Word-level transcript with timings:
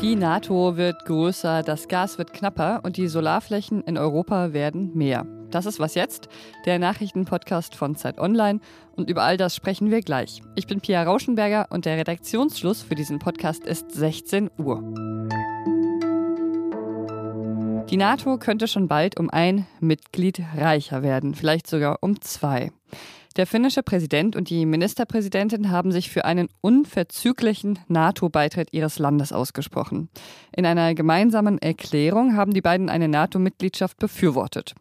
Die 0.00 0.14
NATO 0.14 0.76
wird 0.76 1.04
größer, 1.06 1.64
das 1.64 1.88
Gas 1.88 2.18
wird 2.18 2.32
knapper 2.32 2.82
und 2.84 2.96
die 2.96 3.08
Solarflächen 3.08 3.82
in 3.82 3.98
Europa 3.98 4.52
werden 4.52 4.96
mehr. 4.96 5.26
Das 5.50 5.66
ist 5.66 5.80
was 5.80 5.96
jetzt, 5.96 6.28
der 6.66 6.78
Nachrichtenpodcast 6.78 7.74
von 7.74 7.96
Zeit 7.96 8.20
Online 8.20 8.60
und 8.94 9.10
über 9.10 9.24
all 9.24 9.36
das 9.36 9.56
sprechen 9.56 9.90
wir 9.90 10.02
gleich. 10.02 10.40
Ich 10.54 10.68
bin 10.68 10.80
Pia 10.80 11.02
Rauschenberger 11.02 11.66
und 11.70 11.84
der 11.84 11.96
Redaktionsschluss 11.96 12.82
für 12.82 12.94
diesen 12.94 13.18
Podcast 13.18 13.66
ist 13.66 13.90
16 13.90 14.52
Uhr. 14.56 14.84
Die 17.90 17.96
NATO 17.96 18.38
könnte 18.38 18.68
schon 18.68 18.86
bald 18.86 19.18
um 19.18 19.30
ein 19.30 19.66
Mitglied 19.80 20.40
reicher 20.56 21.02
werden, 21.02 21.34
vielleicht 21.34 21.66
sogar 21.66 21.98
um 22.02 22.20
zwei. 22.20 22.70
Der 23.38 23.46
finnische 23.46 23.84
Präsident 23.84 24.34
und 24.34 24.50
die 24.50 24.66
Ministerpräsidentin 24.66 25.70
haben 25.70 25.92
sich 25.92 26.10
für 26.10 26.24
einen 26.24 26.48
unverzüglichen 26.60 27.78
NATO-Beitritt 27.86 28.72
ihres 28.72 28.98
Landes 28.98 29.32
ausgesprochen. 29.32 30.08
In 30.56 30.66
einer 30.66 30.92
gemeinsamen 30.96 31.58
Erklärung 31.58 32.34
haben 32.34 32.52
die 32.52 32.60
beiden 32.60 32.90
eine 32.90 33.06
NATO-Mitgliedschaft 33.06 33.96
befürwortet. 33.98 34.74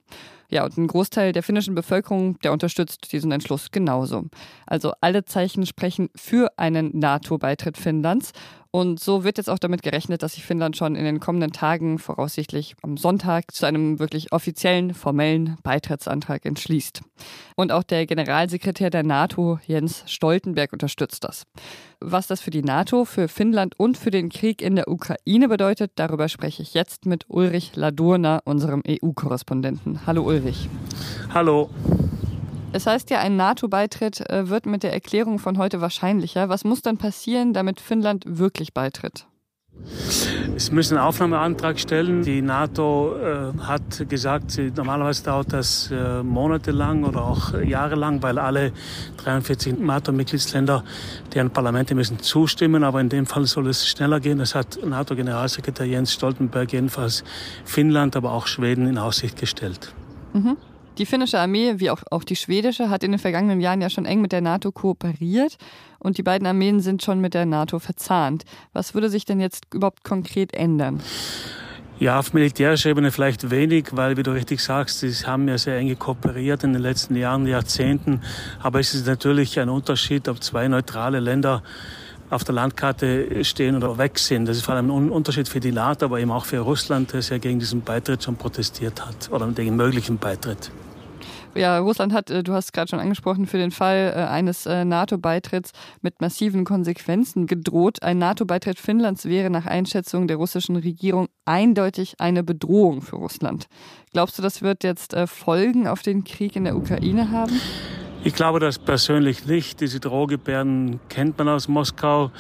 Ja, 0.50 0.66
und 0.66 0.76
ein 0.76 0.88
Großteil 0.88 1.34
der 1.34 1.44
finnischen 1.44 1.76
Bevölkerung, 1.76 2.40
der 2.40 2.52
unterstützt 2.52 3.12
diesen 3.12 3.32
Entschluss 3.32 3.70
genauso. 3.70 4.24
Also 4.66 4.94
alle 5.02 5.24
Zeichen 5.24 5.68
sprechen 5.68 6.10
für 6.16 6.58
einen 6.58 6.98
NATO-Beitritt 6.98 7.78
Finnlands. 7.78 8.32
Und 8.78 9.00
so 9.00 9.24
wird 9.24 9.40
jetzt 9.40 9.50
auch 9.50 9.58
damit 9.58 9.82
gerechnet, 9.82 10.22
dass 10.22 10.36
sich 10.36 10.46
Finnland 10.46 10.78
schon 10.78 10.96
in 10.96 11.04
den 11.04 11.20
kommenden 11.20 11.52
Tagen, 11.52 11.98
voraussichtlich 11.98 12.76
am 12.84 12.96
Sonntag, 12.96 13.52
zu 13.52 13.66
einem 13.66 13.98
wirklich 13.98 14.32
offiziellen, 14.34 14.94
formellen 14.94 15.58
Beitrittsantrag 15.64 16.46
entschließt. 16.46 17.02
Und 17.56 17.72
auch 17.72 17.82
der 17.82 18.06
Generalsekretär 18.06 18.92
der 18.92 19.02
NATO, 19.02 19.58
Jens 19.66 20.04
Stoltenberg, 20.06 20.74
unterstützt 20.74 21.24
das. 21.24 21.48
Was 22.00 22.28
das 22.28 22.40
für 22.40 22.52
die 22.52 22.62
NATO, 22.62 23.06
für 23.06 23.28
Finnland 23.28 23.74
und 23.80 23.98
für 23.98 24.12
den 24.12 24.30
Krieg 24.30 24.62
in 24.62 24.76
der 24.76 24.90
Ukraine 24.90 25.48
bedeutet, 25.48 25.94
darüber 25.96 26.30
spreche 26.30 26.62
ich 26.62 26.76
jetzt 26.76 27.08
mit 27.08 27.26
Ulrich 27.30 27.76
Ladurna, 27.76 28.42
unserem 28.46 28.84
EU-Korrespondenten. 28.88 30.06
Hallo 30.06 30.22
Ulrich. 30.22 30.70
Hallo. 31.34 31.72
Es 32.78 32.86
heißt 32.86 33.10
ja, 33.10 33.18
ein 33.18 33.36
NATO-Beitritt 33.38 34.30
äh, 34.30 34.50
wird 34.50 34.68
mit 34.68 34.84
der 34.84 34.94
Erklärung 34.94 35.40
von 35.40 35.58
heute 35.58 35.82
wahrscheinlicher. 35.82 36.48
Was 36.48 36.64
muss 36.64 36.84
dann 36.84 37.00
passieren, 37.00 37.52
damit 37.52 37.82
Finnland 37.82 38.24
wirklich 38.28 38.72
beitritt? 38.72 39.26
Es 40.56 40.72
müssen 40.72 40.96
einen 40.96 41.08
Aufnahmeantrag 41.08 41.80
stellen. 41.80 42.22
Die 42.22 42.44
NATO 42.44 43.16
äh, 43.18 43.60
hat 43.62 44.08
gesagt, 44.08 44.52
sie, 44.52 44.72
normalerweise 44.76 45.24
dauert 45.24 45.54
das 45.54 45.90
äh, 45.92 46.22
monatelang 46.22 47.04
oder 47.04 47.24
auch 47.24 47.60
jahrelang, 47.60 48.22
weil 48.22 48.38
alle 48.38 48.74
43 49.24 49.80
NATO-Mitgliedsländer, 49.80 50.84
deren 51.34 51.50
Parlamente 51.50 51.96
müssen 51.96 52.20
zustimmen. 52.20 52.84
Aber 52.84 53.02
in 53.02 53.10
dem 53.10 53.26
Fall 53.26 53.46
soll 53.48 53.70
es 53.70 53.88
schneller 53.88 54.20
gehen. 54.20 54.38
Das 54.38 54.54
hat 54.54 54.78
NATO-Generalsekretär 54.86 55.88
Jens 55.88 56.14
Stoltenberg 56.14 56.72
jedenfalls 56.72 57.24
Finnland, 57.66 58.16
aber 58.16 58.34
auch 58.34 58.46
Schweden 58.46 58.86
in 58.86 59.00
Aussicht 59.00 59.36
gestellt. 59.36 59.96
Mhm. 60.34 60.58
Die 60.98 61.06
finnische 61.06 61.40
Armee, 61.40 61.76
wie 61.78 61.92
auch, 61.92 62.02
auch 62.10 62.24
die 62.24 62.36
schwedische, 62.36 62.90
hat 62.90 63.04
in 63.04 63.12
den 63.12 63.20
vergangenen 63.20 63.62
Jahren 63.62 63.82
ja 63.82 63.90
schon 63.90 64.06
eng 64.06 64.20
mit 64.20 64.32
der 64.32 64.42
NATO 64.42 64.72
kooperiert 64.72 65.58
und 66.00 66.18
die 66.18 66.24
beiden 66.24 66.48
Armeen 66.48 66.80
sind 66.80 67.04
schon 67.04 67.22
mit 67.22 67.36
der 67.36 67.46
NATO 67.46 67.78
verzahnt. 67.78 68.46
Was 68.74 68.96
würde 68.96 69.10
sich 69.10 69.24
denn 69.24 69.40
jetzt 69.40 69.66
überhaupt 69.74 70.04
konkret 70.04 70.56
ändern? 70.56 71.02
Ja, 72.00 72.20
auf 72.20 72.34
militärischer 72.34 72.90
Ebene 72.90 73.12
vielleicht 73.12 73.52
wenig, 73.52 73.90
weil, 73.92 74.18
wie 74.18 74.24
du 74.24 74.32
richtig 74.32 74.60
sagst, 74.60 75.00
sie 75.00 75.12
haben 75.26 75.48
ja 75.48 75.58
sehr 75.58 75.78
eng 75.78 75.98
kooperiert 76.00 76.64
in 76.64 76.74
den 76.74 76.82
letzten 76.82 77.16
Jahren, 77.16 77.46
Jahrzehnten. 77.46 78.22
Aber 78.60 78.80
es 78.80 78.96
ist 78.96 79.06
natürlich 79.06 79.60
ein 79.60 79.70
Unterschied, 79.70 80.28
ob 80.28 80.44
zwei 80.44 80.68
neutrale 80.68 81.20
Länder 81.20 81.62
auf 82.30 82.44
der 82.44 82.56
Landkarte 82.56 83.44
stehen 83.44 83.76
oder 83.76 83.98
weg 83.98 84.20
sind. 84.20 84.48
Das 84.48 84.58
ist 84.58 84.66
vor 84.66 84.76
allem 84.76 84.90
ein 84.92 85.10
Unterschied 85.10 85.48
für 85.48 85.60
die 85.60 85.72
NATO, 85.72 86.06
aber 86.06 86.20
eben 86.20 86.32
auch 86.32 86.46
für 86.46 86.60
Russland, 86.60 87.14
das 87.14 87.30
ja 87.30 87.38
gegen 87.38 87.60
diesen 87.60 87.82
Beitritt 87.82 88.24
schon 88.24 88.36
protestiert 88.36 89.06
hat 89.06 89.32
oder 89.32 89.48
gegen 89.48 89.76
möglichen 89.76 90.18
Beitritt. 90.18 90.72
Ja, 91.58 91.80
Russland 91.80 92.14
hat, 92.14 92.30
äh, 92.30 92.44
du 92.44 92.54
hast 92.54 92.72
gerade 92.72 92.90
schon 92.90 93.00
angesprochen, 93.00 93.48
für 93.48 93.58
den 93.58 93.72
Fall 93.72 94.14
äh, 94.16 94.20
eines 94.20 94.66
äh, 94.66 94.86
NATO-Beitritts 94.86 95.72
mit 96.02 96.22
massiven 96.22 96.66
Konsequenzen 96.66 97.48
gedroht. 97.48 98.04
Ein 98.04 98.20
NATO-Beitritt 98.20 98.80
Finnlands 98.80 99.26
wäre 99.26 99.50
nach 99.50 99.66
Einschätzung 99.66 100.28
der 100.28 100.38
russischen 100.38 100.76
Regierung 100.76 101.28
eindeutig 101.46 102.16
eine 102.20 102.44
Bedrohung 102.44 103.02
für 103.02 103.16
Russland. 103.16 103.68
Glaubst 104.14 104.38
du, 104.38 104.44
das 104.44 104.62
wird 104.62 104.84
jetzt 104.84 105.16
Folgen 105.26 105.88
auf 105.88 106.02
den 106.02 106.24
Krieg 106.24 106.56
in 106.56 106.64
der 106.64 106.76
Ukraine 106.76 107.32
haben? 107.32 107.60
Ich 108.24 108.34
glaube 108.34 108.60
das 108.60 108.80
persönlich 108.80 109.46
nicht. 109.46 109.80
Diese 109.82 110.00
Drohgebärden 110.00 111.00
kennt 111.10 111.38
man 111.38 111.50
aus 111.50 111.68
Moskau. 111.68 112.32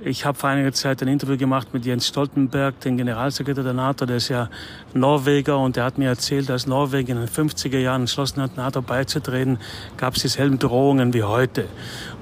Ich 0.00 0.24
habe 0.24 0.38
vor 0.38 0.48
einiger 0.48 0.72
Zeit 0.72 1.02
ein 1.02 1.08
Interview 1.08 1.36
gemacht 1.36 1.74
mit 1.74 1.84
Jens 1.84 2.06
Stoltenberg, 2.06 2.78
dem 2.80 2.96
Generalsekretär 2.96 3.64
der 3.64 3.72
NATO, 3.72 4.06
der 4.06 4.18
ist 4.18 4.28
ja 4.28 4.48
Norweger 4.94 5.58
und 5.58 5.74
der 5.74 5.84
hat 5.84 5.98
mir 5.98 6.08
erzählt, 6.08 6.48
dass 6.48 6.68
Norwegen 6.68 7.12
in 7.12 7.18
den 7.18 7.28
50er 7.28 7.78
Jahren 7.78 8.02
entschlossen 8.02 8.40
hat, 8.40 8.56
NATO 8.56 8.80
beizutreten, 8.80 9.58
gab 9.96 10.14
es 10.14 10.22
dieselben 10.22 10.60
Drohungen 10.60 11.14
wie 11.14 11.24
heute. 11.24 11.66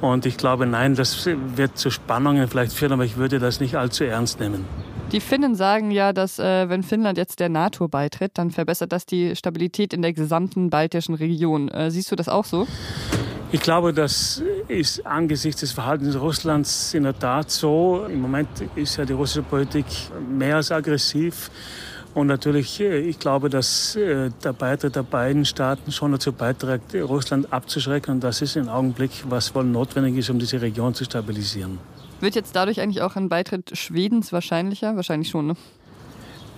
Und 0.00 0.25
ich 0.25 0.38
glaube, 0.38 0.66
nein, 0.66 0.94
das 0.94 1.26
wird 1.26 1.76
zu 1.76 1.91
Spannungen 1.91 2.48
vielleicht 2.48 2.72
führen, 2.72 2.92
aber 2.92 3.04
ich 3.04 3.19
würde 3.19 3.38
das 3.38 3.60
nicht 3.60 3.76
allzu 3.76 4.04
ernst 4.04 4.41
nehmen. 4.41 4.64
Die 5.12 5.20
Finnen 5.20 5.54
sagen 5.54 5.91
ja, 5.91 6.14
dass 6.14 6.38
äh, 6.38 6.70
wenn 6.70 6.82
Finnland 6.82 7.19
jetzt 7.19 7.41
der 7.41 7.50
NATO 7.50 7.88
beitritt, 7.88 8.32
dann 8.38 8.50
verbessert 8.50 8.91
das 8.91 9.04
die 9.04 9.37
Stabilität 9.37 9.93
in 9.93 10.00
der 10.00 10.14
gesamten 10.14 10.70
baltischen 10.70 11.14
Region. 11.14 11.69
Äh, 11.69 11.91
siehst 11.91 12.10
du 12.10 12.16
das 12.16 12.28
auch 12.28 12.47
so? 12.47 12.66
Ich 13.53 13.60
glaube, 13.60 13.93
das 13.93 14.43
ist 14.69 15.06
angesichts 15.06 15.60
des 15.60 15.72
Verhaltens 15.72 16.19
Russlands 16.19 16.94
in 16.94 17.04
der 17.04 17.19
Tat 17.19 17.50
so. 17.50 18.06
Im 18.10 18.21
Moment 18.21 18.49
ist 18.75 18.97
ja 18.97 19.04
die 19.04 19.12
russische 19.12 19.43
Politik 19.43 19.87
mehr 20.28 20.56
als 20.56 20.72
aggressiv. 20.72 21.50
Und 22.15 22.28
natürlich, 22.28 22.81
äh, 22.81 22.99
ich 23.00 23.19
glaube, 23.19 23.50
dass 23.50 23.94
äh, 23.94 24.31
der 24.43 24.53
Beitritt 24.55 24.97
der 24.97 25.03
beiden 25.03 25.44
Staaten 25.44 25.93
schon 25.93 26.12
dazu 26.12 26.32
beiträgt, 26.32 26.94
Russland 26.94 27.53
abzuschrecken. 27.53 28.15
Und 28.15 28.25
das 28.25 28.41
ist 28.41 28.56
im 28.56 28.69
Augenblick, 28.69 29.10
was 29.28 29.55
wohl 29.55 29.65
notwendig 29.65 30.16
ist, 30.16 30.31
um 30.31 30.38
diese 30.38 30.62
Region 30.62 30.94
zu 30.94 31.05
stabilisieren. 31.05 31.78
Wird 32.21 32.34
jetzt 32.34 32.56
dadurch 32.56 32.81
eigentlich 32.81 33.03
auch 33.03 33.16
ein 33.16 33.28
Beitritt 33.28 33.76
Schwedens 33.76 34.32
wahrscheinlicher? 34.32 34.97
Wahrscheinlich 34.97 35.28
schon, 35.28 35.49
ne? 35.49 35.56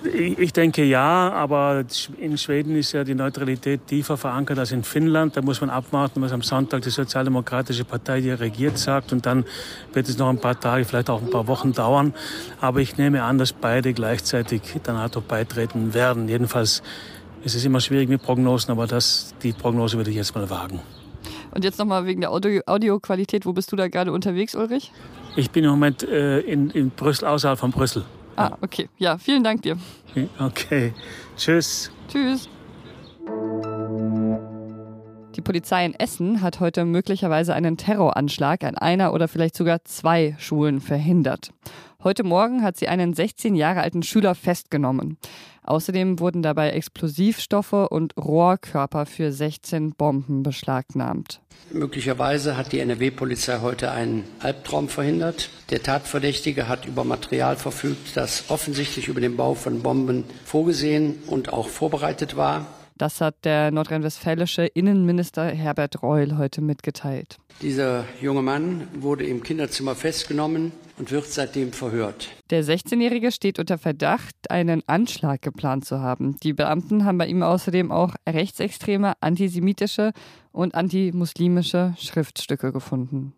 Ich 0.05 0.53
denke 0.53 0.85
ja, 0.85 1.33
aber 1.33 1.85
in 2.19 2.39
Schweden 2.39 2.77
ist 2.77 2.93
ja 2.93 3.03
die 3.03 3.15
Neutralität 3.17 3.87
tiefer 3.89 4.17
verankert 4.17 4.59
als 4.59 4.71
in 4.71 4.85
Finnland. 4.85 5.37
Da 5.37 5.43
muss 5.43 5.61
man 5.61 5.71
abwarten, 5.71 6.23
was 6.23 6.31
am 6.31 6.43
Sonntag 6.43 6.83
die 6.83 6.91
Sozialdemokratische 6.91 7.85
Partei, 7.85 8.21
die 8.21 8.31
regiert, 8.31 8.79
sagt. 8.79 9.13
Und 9.13 9.27
dann 9.27 9.45
wird 9.93 10.09
es 10.09 10.17
noch 10.17 10.29
ein 10.29 10.39
paar 10.39 10.59
Tage, 10.59 10.85
vielleicht 10.85 11.11
auch 11.11 11.21
ein 11.21 11.31
paar 11.31 11.49
Wochen 11.49 11.73
dauern. 11.73 12.15
Aber 12.61 12.81
ich 12.81 12.97
nehme 12.97 13.25
an, 13.25 13.39
dass 13.39 13.53
beide 13.53 13.93
gleichzeitig 13.93 14.63
der 14.87 14.95
NATO 14.95 15.21
beitreten 15.21 15.95
werden. 15.95 16.29
Jedenfalls 16.29 16.83
ist 17.43 17.57
es 17.57 17.65
immer 17.65 17.81
schwierig 17.81 18.09
mit 18.09 18.23
Prognosen, 18.23 18.71
aber 18.71 18.87
das, 18.87 19.35
die 19.43 19.53
Prognose 19.53 19.97
würde 19.97 20.11
ich 20.11 20.17
jetzt 20.17 20.35
mal 20.35 20.49
wagen. 20.49 20.81
Und 21.51 21.65
jetzt 21.65 21.79
nochmal 21.79 22.07
wegen 22.07 22.21
der 22.21 22.31
Audio 22.31 22.61
Audioqualität. 22.67 23.47
Wo 23.47 23.53
bist 23.53 23.73
du 23.73 23.77
da 23.77 23.89
gerade 23.89 24.13
unterwegs, 24.13 24.55
Ulrich? 24.55 24.93
Ich 25.35 25.51
bin 25.51 25.65
im 25.65 25.71
Moment 25.71 26.03
äh, 26.05 26.41
in, 26.41 26.71
in 26.71 26.91
Brüssel, 26.91 27.27
außerhalb 27.27 27.59
von 27.59 27.73
Brüssel. 27.73 28.05
Ah, 28.39 28.57
okay. 28.61 28.89
Ja, 28.99 29.19
vielen 29.19 29.43
Dank 29.43 29.63
dir. 29.63 29.77
Okay. 30.39 30.93
Tschüss. 31.37 31.91
Tschüss. 32.09 32.49
Die 35.35 35.41
Polizei 35.41 35.85
in 35.85 35.95
Essen 35.95 36.41
hat 36.41 36.61
heute 36.61 36.85
möglicherweise 36.85 37.55
einen 37.55 37.77
Terroranschlag 37.77 38.63
an 38.63 38.77
einer 38.77 39.13
oder 39.13 39.29
vielleicht 39.29 39.57
sogar 39.57 39.85
zwei 39.85 40.37
Schulen 40.39 40.81
verhindert. 40.81 41.53
Heute 42.05 42.23
Morgen 42.23 42.63
hat 42.63 42.77
sie 42.77 42.87
einen 42.87 43.13
16 43.13 43.57
Jahre 43.57 43.81
alten 43.81 44.05
Schüler 44.05 44.37
festgenommen. 44.37 45.17
Außerdem 45.69 46.19
wurden 46.19 46.43
dabei 46.43 46.71
Explosivstoffe 46.71 47.75
und 47.75 48.17
Rohrkörper 48.17 49.05
für 49.05 49.33
16 49.33 49.91
Bomben 49.93 50.43
beschlagnahmt. 50.43 51.43
Möglicherweise 51.71 52.57
hat 52.57 52.73
die 52.73 52.81
NRW-Polizei 52.81 53.59
heute 53.61 53.91
einen 53.91 54.25
Albtraum 54.41 54.89
verhindert. 54.89 55.51
Der 55.69 55.83
Tatverdächtige 55.83 56.69
hat 56.69 56.87
über 56.87 57.05
Material 57.05 57.57
verfügt, 57.57 58.17
das 58.17 58.45
offensichtlich 58.49 59.09
über 59.09 59.21
den 59.21 59.37
Bau 59.37 59.53
von 59.53 59.83
Bomben 59.83 60.25
vorgesehen 60.47 61.17
und 61.27 61.53
auch 61.53 61.69
vorbereitet 61.69 62.35
war. 62.39 62.67
Das 62.99 63.21
hat 63.21 63.45
der 63.45 63.71
nordrhein-westfälische 63.71 64.67
Innenminister 64.67 65.45
Herbert 65.47 66.03
Reul 66.03 66.37
heute 66.37 66.61
mitgeteilt. 66.61 67.39
Dieser 67.63 68.05
junge 68.21 68.43
Mann 68.43 68.89
wurde 68.95 69.25
im 69.25 69.43
Kinderzimmer 69.45 69.95
festgenommen 69.95 70.73
und 70.99 71.13
wird 71.13 71.27
seitdem 71.27 71.73
verhört. 71.73 72.31
Der 72.51 72.65
16-Jährige 72.65 73.31
steht 73.31 73.61
unter 73.61 73.79
Verdacht, 73.79 74.35
einen 74.51 74.83
Anschlag 74.89 75.43
geplant 75.43 75.85
zu 75.85 76.01
haben. 76.01 76.37
Die 76.43 76.53
Beamten 76.53 77.05
haben 77.05 77.19
bei 77.19 77.29
ihm 77.29 77.45
außerdem 77.45 77.93
auch 77.93 78.17
rechtsextreme, 78.29 79.13
antisemitische 79.21 80.13
und 80.51 80.75
antimuslimische 80.75 81.95
Schriftstücke 81.99 82.73
gefunden. 82.73 83.33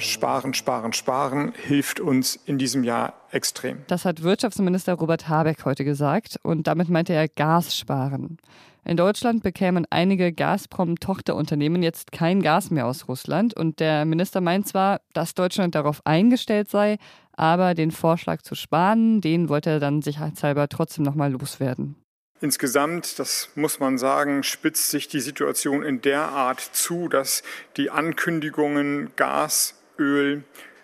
Sparen, 0.00 0.54
sparen, 0.54 0.92
sparen 0.92 1.52
hilft 1.54 2.00
uns 2.00 2.36
in 2.46 2.58
diesem 2.58 2.84
Jahr 2.84 3.14
extrem. 3.30 3.78
Das 3.86 4.04
hat 4.04 4.22
Wirtschaftsminister 4.22 4.94
Robert 4.94 5.28
Habeck 5.28 5.64
heute 5.64 5.84
gesagt 5.84 6.38
und 6.42 6.66
damit 6.66 6.88
meinte 6.88 7.12
er 7.12 7.28
Gas 7.28 7.76
sparen. 7.76 8.38
In 8.84 8.96
Deutschland 8.96 9.42
bekämen 9.42 9.86
einige 9.90 10.32
Gazprom-Tochterunternehmen 10.32 11.82
jetzt 11.82 12.12
kein 12.12 12.42
Gas 12.42 12.70
mehr 12.70 12.86
aus 12.86 13.08
Russland 13.08 13.54
und 13.54 13.78
der 13.78 14.04
Minister 14.04 14.40
meint 14.40 14.66
zwar, 14.66 15.00
dass 15.12 15.34
Deutschland 15.34 15.74
darauf 15.74 16.00
eingestellt 16.06 16.70
sei, 16.70 16.96
aber 17.32 17.74
den 17.74 17.90
Vorschlag 17.90 18.42
zu 18.42 18.54
sparen, 18.54 19.20
den 19.20 19.48
wollte 19.48 19.70
er 19.70 19.80
dann 19.80 20.02
sicherheitshalber 20.02 20.68
trotzdem 20.68 21.04
nochmal 21.04 21.32
loswerden. 21.32 21.96
Insgesamt, 22.42 23.18
das 23.18 23.50
muss 23.54 23.80
man 23.80 23.98
sagen, 23.98 24.42
spitzt 24.42 24.90
sich 24.90 25.08
die 25.08 25.20
Situation 25.20 25.82
in 25.82 26.00
der 26.00 26.22
Art 26.22 26.60
zu, 26.60 27.08
dass 27.08 27.42
die 27.76 27.90
Ankündigungen, 27.90 29.10
Gas, 29.16 29.74
Öl, 30.00 30.42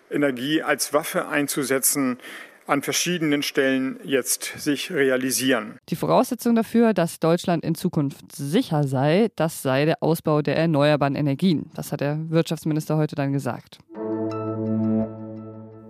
Energie 0.09 0.61
als 0.61 0.93
Waffe 0.93 1.27
einzusetzen, 1.27 2.19
an 2.67 2.81
verschiedenen 2.81 3.43
Stellen 3.43 3.99
jetzt 4.03 4.53
sich 4.57 4.91
realisieren. 4.91 5.79
Die 5.89 5.95
Voraussetzung 5.95 6.53
dafür, 6.53 6.93
dass 6.93 7.19
Deutschland 7.19 7.63
in 7.63 7.75
Zukunft 7.75 8.35
sicher 8.35 8.85
sei, 8.85 9.29
das 9.35 9.61
sei 9.61 9.85
der 9.85 10.03
Ausbau 10.03 10.41
der 10.41 10.57
erneuerbaren 10.57 11.15
Energien. 11.15 11.71
Das 11.75 11.91
hat 11.91 12.01
der 12.01 12.19
Wirtschaftsminister 12.29 12.97
heute 12.97 13.15
dann 13.15 13.33
gesagt. 13.33 13.79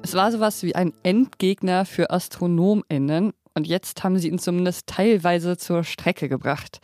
Es 0.03 0.13
war 0.13 0.31
sowas 0.31 0.63
wie 0.63 0.75
ein 0.75 0.93
Endgegner 1.03 1.85
für 1.85 2.11
AstronomInnen 2.11 3.33
und 3.55 3.67
jetzt 3.67 4.03
haben 4.03 4.19
sie 4.19 4.29
ihn 4.29 4.39
zumindest 4.39 4.87
teilweise 4.87 5.57
zur 5.57 5.83
Strecke 5.83 6.29
gebracht. 6.29 6.79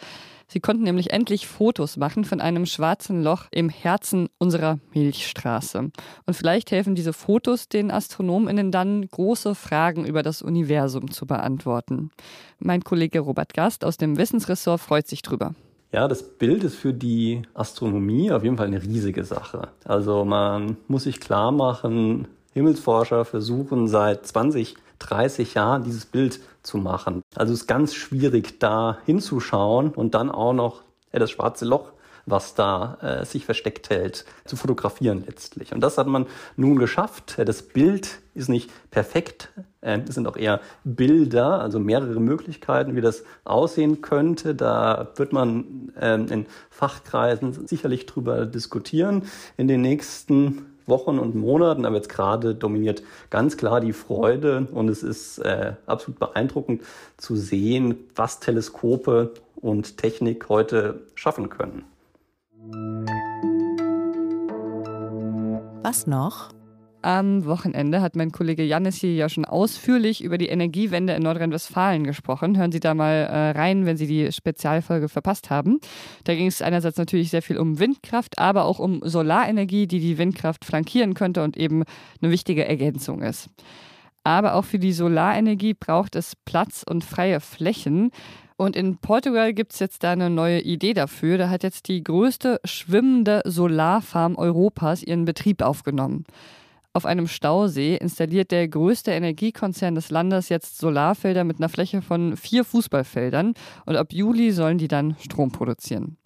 Sie 0.53 0.59
konnten 0.59 0.83
nämlich 0.83 1.11
endlich 1.11 1.47
Fotos 1.47 1.97
machen 1.97 2.25
von 2.25 2.39
einem 2.39 2.67
schwarzen 2.67 3.23
Loch 3.23 3.45
im 3.49 3.69
Herzen 3.69 4.29
unserer 4.37 4.77
Milchstraße. 4.93 5.89
Und 6.27 6.33
vielleicht 6.35 6.69
helfen 6.69 6.93
diese 6.93 7.11
Fotos 7.11 7.69
den 7.69 7.89
AstronomInnen 7.89 8.71
dann, 8.71 9.07
große 9.07 9.55
Fragen 9.55 10.05
über 10.05 10.21
das 10.21 10.43
Universum 10.43 11.09
zu 11.09 11.25
beantworten. 11.25 12.11
Mein 12.59 12.83
Kollege 12.83 13.21
Robert 13.21 13.55
Gast 13.55 13.83
aus 13.83 13.97
dem 13.97 14.15
Wissensressort 14.15 14.79
freut 14.79 15.07
sich 15.07 15.23
drüber. 15.23 15.55
Ja, 15.91 16.07
das 16.07 16.21
Bild 16.21 16.63
ist 16.63 16.75
für 16.75 16.93
die 16.93 17.41
Astronomie 17.55 18.31
auf 18.31 18.43
jeden 18.43 18.57
Fall 18.57 18.67
eine 18.67 18.83
riesige 18.83 19.23
Sache. 19.23 19.69
Also 19.85 20.23
man 20.23 20.77
muss 20.87 21.05
sich 21.05 21.19
klar 21.19 21.51
machen, 21.51 22.27
Himmelsforscher 22.53 23.25
versuchen 23.25 23.87
seit 23.87 24.27
20 24.27 24.75
30 24.99 25.53
Jahren 25.53 25.83
dieses 25.83 26.05
Bild 26.05 26.39
zu 26.61 26.77
machen. 26.77 27.21
Also 27.35 27.53
es 27.53 27.61
ist 27.61 27.67
ganz 27.67 27.93
schwierig, 27.93 28.59
da 28.59 28.97
hinzuschauen 29.05 29.89
und 29.89 30.15
dann 30.15 30.31
auch 30.31 30.53
noch 30.53 30.83
das 31.11 31.31
schwarze 31.31 31.65
Loch, 31.65 31.91
was 32.25 32.55
da 32.55 32.97
äh, 33.01 33.25
sich 33.25 33.45
versteckt 33.45 33.89
hält, 33.89 34.25
zu 34.45 34.55
fotografieren 34.55 35.23
letztlich. 35.25 35.73
Und 35.73 35.81
das 35.81 35.97
hat 35.97 36.07
man 36.07 36.25
nun 36.55 36.77
geschafft. 36.77 37.35
Das 37.37 37.63
Bild 37.63 38.19
ist 38.33 38.49
nicht 38.49 38.71
perfekt. 38.91 39.49
Äh, 39.81 39.99
es 40.07 40.15
sind 40.15 40.27
auch 40.27 40.37
eher 40.37 40.61
Bilder, 40.85 41.59
also 41.61 41.79
mehrere 41.79 42.19
Möglichkeiten, 42.19 42.95
wie 42.95 43.01
das 43.01 43.23
aussehen 43.43 44.01
könnte. 44.01 44.55
Da 44.55 45.09
wird 45.15 45.33
man 45.33 45.91
äh, 45.99 46.15
in 46.15 46.45
Fachkreisen 46.69 47.67
sicherlich 47.67 48.05
drüber 48.05 48.45
diskutieren 48.45 49.23
in 49.57 49.67
den 49.67 49.81
nächsten 49.81 50.72
Wochen 50.87 51.19
und 51.19 51.35
Monaten, 51.35 51.85
aber 51.85 51.95
jetzt 51.95 52.09
gerade 52.09 52.55
dominiert 52.55 53.03
ganz 53.29 53.57
klar 53.57 53.79
die 53.79 53.93
Freude 53.93 54.67
und 54.71 54.89
es 54.89 55.03
ist 55.03 55.39
äh, 55.39 55.73
absolut 55.85 56.19
beeindruckend 56.19 56.83
zu 57.17 57.35
sehen, 57.35 57.95
was 58.15 58.39
Teleskope 58.39 59.33
und 59.55 59.97
Technik 59.97 60.49
heute 60.49 61.01
schaffen 61.15 61.49
können. 61.49 61.85
Was 65.83 66.07
noch? 66.07 66.49
Am 67.03 67.43
Wochenende 67.43 68.01
hat 68.01 68.15
mein 68.15 68.31
Kollege 68.31 68.63
Janis 68.63 68.95
hier 68.95 69.13
ja 69.13 69.27
schon 69.27 69.43
ausführlich 69.43 70.23
über 70.23 70.37
die 70.37 70.47
Energiewende 70.47 71.11
in 71.11 71.23
Nordrhein-Westfalen 71.23 72.05
gesprochen. 72.05 72.57
Hören 72.57 72.71
Sie 72.71 72.79
da 72.79 72.93
mal 72.93 73.11
äh, 73.11 73.49
rein, 73.51 73.85
wenn 73.85 73.97
Sie 73.97 74.07
die 74.07 74.31
Spezialfolge 74.31 75.09
verpasst 75.09 75.49
haben. 75.49 75.81
Da 76.23 76.33
ging 76.33 76.47
es 76.47 76.61
einerseits 76.61 76.97
natürlich 76.97 77.29
sehr 77.29 77.41
viel 77.41 77.57
um 77.57 77.77
Windkraft, 77.77 78.39
aber 78.39 78.63
auch 78.63 78.79
um 78.79 79.01
Solarenergie, 79.03 79.85
die 79.85 79.99
die 79.99 80.17
Windkraft 80.17 80.63
flankieren 80.63 81.13
könnte 81.13 81.43
und 81.43 81.57
eben 81.57 81.83
eine 82.21 82.31
wichtige 82.31 82.65
Ergänzung 82.65 83.21
ist. 83.21 83.49
Aber 84.23 84.55
auch 84.55 84.63
für 84.63 84.79
die 84.79 84.93
Solarenergie 84.93 85.73
braucht 85.73 86.15
es 86.15 86.37
Platz 86.45 86.85
und 86.89 87.03
freie 87.03 87.41
Flächen. 87.41 88.11
Und 88.55 88.77
in 88.77 88.95
Portugal 88.95 89.53
gibt 89.53 89.73
es 89.73 89.79
jetzt 89.79 90.05
da 90.05 90.13
eine 90.13 90.29
neue 90.29 90.61
Idee 90.61 90.93
dafür. 90.93 91.37
Da 91.37 91.49
hat 91.49 91.63
jetzt 91.63 91.89
die 91.89 92.01
größte 92.01 92.61
schwimmende 92.63 93.41
Solarfarm 93.43 94.37
Europas 94.37 95.03
ihren 95.03 95.25
Betrieb 95.25 95.61
aufgenommen. 95.61 96.23
Auf 96.95 97.07
einem 97.07 97.27
Stausee 97.27 97.95
installiert 97.95 98.51
der 98.51 98.67
größte 98.67 99.09
Energiekonzern 99.09 99.95
des 99.95 100.11
Landes 100.11 100.49
jetzt 100.49 100.77
Solarfelder 100.77 101.43
mit 101.43 101.57
einer 101.57 101.69
Fläche 101.69 102.03
von 102.03 102.37
vier 102.37 102.63
Fußballfeldern 102.63 103.55
und 103.87 103.95
ab 103.95 104.13
Juli 104.13 104.51
sollen 104.51 104.77
die 104.77 104.87
dann 104.87 105.15
Strom 105.19 105.51
produzieren. 105.51 106.17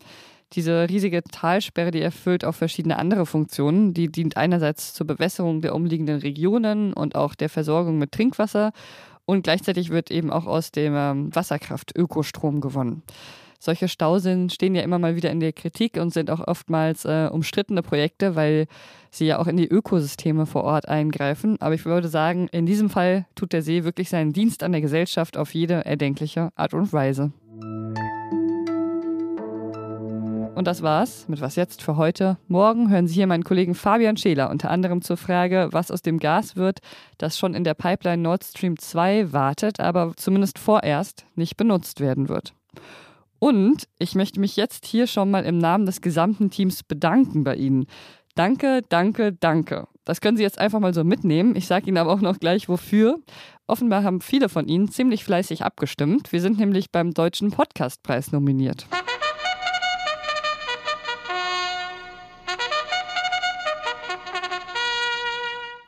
Diese 0.54 0.90
riesige 0.90 1.24
Talsperre, 1.24 1.92
die 1.92 2.02
erfüllt 2.02 2.44
auch 2.44 2.56
verschiedene 2.56 2.98
andere 2.98 3.26
Funktionen. 3.26 3.94
Die 3.94 4.12
dient 4.12 4.36
einerseits 4.38 4.94
zur 4.94 5.08
Bewässerung 5.08 5.62
der 5.62 5.74
umliegenden 5.74 6.20
Regionen 6.20 6.94
und 6.94 7.16
auch 7.16 7.36
der 7.36 7.50
Versorgung 7.50 7.98
mit 7.98 8.12
Trinkwasser 8.12 8.72
und 9.26 9.44
gleichzeitig 9.44 9.90
wird 9.90 10.12
eben 10.12 10.32
auch 10.32 10.46
aus 10.46 10.72
dem 10.72 10.94
ähm, 10.96 11.36
Wasserkraft 11.36 11.96
Ökostrom 11.98 12.62
gewonnen. 12.62 13.04
Solche 13.60 13.88
Stauseen 13.88 14.50
stehen 14.50 14.76
ja 14.76 14.84
immer 14.84 15.00
mal 15.00 15.16
wieder 15.16 15.32
in 15.32 15.40
der 15.40 15.52
Kritik 15.52 15.98
und 15.98 16.14
sind 16.14 16.30
auch 16.30 16.48
oftmals 16.48 17.06
äh, 17.06 17.28
umstrittene 17.32 17.82
Projekte, 17.82 18.36
weil 18.36 18.68
sie 19.10 19.26
ja 19.26 19.40
auch 19.40 19.48
in 19.48 19.58
die 19.58 19.68
Ökosysteme 19.68 20.46
vor 20.46 20.64
Ort 20.64 20.88
eingreifen. 20.88 21.58
Aber 21.60 21.74
ich 21.74 21.86
würde 21.86 22.08
sagen, 22.08 22.48
in 22.52 22.66
diesem 22.68 22.90
Fall 22.90 23.26
tut 23.36 23.54
der 23.54 23.64
See 23.64 23.84
wirklich 23.84 24.10
seinen 24.10 24.32
Dienst 24.32 24.62
an 24.62 24.74
der 24.74 24.82
Gesellschaft 24.82 25.38
auf 25.38 25.54
jede 25.54 25.86
erdenkliche 25.86 26.50
Art 26.56 26.74
und 26.74 26.94
Weise. 26.94 27.32
Und 30.54 30.66
das 30.66 30.82
war's 30.82 31.28
mit 31.28 31.40
Was 31.40 31.56
jetzt 31.56 31.84
für 31.84 31.98
heute. 31.98 32.38
Morgen 32.48 32.90
hören 32.90 33.08
Sie 33.08 33.14
hier 33.14 33.28
meinen 33.28 33.44
Kollegen 33.44 33.76
Fabian 33.76 34.18
Scheler 34.18 34.50
unter 34.50 34.72
anderem 34.72 35.04
zur 35.04 35.18
Frage, 35.18 35.70
was 35.72 35.92
aus 35.92 36.02
dem 36.02 36.20
Gas 36.20 36.56
wird, 36.56 36.80
das 37.20 37.38
schon 37.38 37.54
in 37.54 37.64
der 37.64 37.76
Pipeline 37.76 38.24
Nord 38.24 38.44
Stream 38.44 38.78
2 38.78 39.34
wartet, 39.34 39.80
aber 39.80 40.14
zumindest 40.16 40.58
vorerst 40.58 41.26
nicht 41.36 41.58
benutzt 41.58 42.00
werden 42.00 42.28
wird. 42.28 42.54
Und 43.40 43.88
ich 44.00 44.16
möchte 44.16 44.40
mich 44.40 44.56
jetzt 44.56 44.86
hier 44.86 45.08
schon 45.08 45.30
mal 45.30 45.46
im 45.46 45.58
Namen 45.58 45.86
des 45.86 46.02
gesamten 46.02 46.50
Teams 46.50 46.84
bedanken 46.84 47.44
bei 47.44 47.56
Ihnen. 47.56 47.86
Danke, 48.36 48.82
danke, 48.90 49.34
danke. 49.34 49.88
Das 50.06 50.22
können 50.22 50.38
Sie 50.38 50.44
jetzt 50.44 50.60
einfach 50.60 50.80
mal 50.80 50.94
so 50.94 51.04
mitnehmen. 51.04 51.56
Ich 51.56 51.68
sage 51.68 51.88
Ihnen 51.88 51.98
aber 51.98 52.14
auch 52.14 52.22
noch 52.22 52.40
gleich 52.40 52.70
wofür. 52.70 53.20
Offenbar 53.68 54.04
haben 54.04 54.22
viele 54.22 54.48
von 54.48 54.68
Ihnen 54.68 54.90
ziemlich 54.90 55.24
fleißig 55.24 55.64
abgestimmt. 55.64 56.32
Wir 56.32 56.42
sind 56.42 56.58
nämlich 56.58 56.92
beim 56.92 57.14
Deutschen 57.14 57.52
Podcastpreis 57.52 58.32
nominiert. 58.32 58.88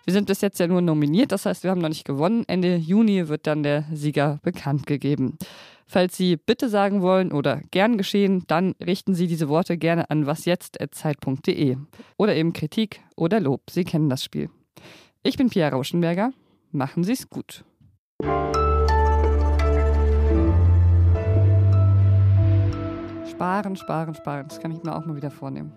Wir 0.09 0.13
sind 0.13 0.25
bis 0.25 0.41
jetzt 0.41 0.59
ja 0.59 0.65
nur 0.65 0.81
nominiert, 0.81 1.31
das 1.31 1.45
heißt, 1.45 1.61
wir 1.63 1.69
haben 1.69 1.81
noch 1.81 1.89
nicht 1.89 2.03
gewonnen. 2.03 2.43
Ende 2.47 2.77
Juni 2.77 3.27
wird 3.27 3.45
dann 3.45 3.61
der 3.61 3.85
Sieger 3.93 4.39
bekannt 4.41 4.87
gegeben. 4.87 5.37
Falls 5.91 6.15
Sie 6.15 6.37
bitte 6.37 6.69
sagen 6.69 7.01
wollen 7.01 7.31
oder 7.31 7.61
gern 7.71 7.97
geschehen, 7.97 8.43
dann 8.45 8.75
richten 8.79 9.15
Sie 9.15 9.25
diese 9.25 9.49
Worte 9.49 9.75
gerne 9.75 10.11
an 10.11 10.27
wasjetzt.zeit.de 10.27 11.77
oder 12.15 12.35
eben 12.35 12.53
Kritik 12.53 13.01
oder 13.15 13.39
Lob. 13.39 13.71
Sie 13.71 13.85
kennen 13.85 14.07
das 14.07 14.23
Spiel. 14.23 14.51
Ich 15.23 15.35
bin 15.35 15.49
Pia 15.49 15.67
Rauschenberger. 15.67 16.31
Machen 16.71 17.03
Sie 17.03 17.13
es 17.13 17.27
gut. 17.27 17.65
Sparen, 23.31 23.75
sparen, 23.75 24.13
sparen. 24.13 24.47
Das 24.47 24.59
kann 24.59 24.71
ich 24.71 24.83
mir 24.83 24.95
auch 24.95 25.07
mal 25.07 25.15
wieder 25.15 25.31
vornehmen. 25.31 25.73